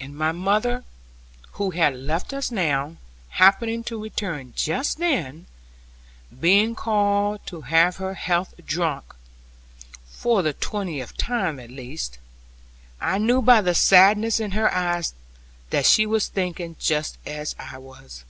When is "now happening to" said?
2.50-4.00